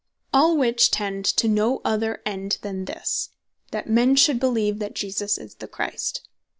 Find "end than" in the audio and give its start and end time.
2.25-2.85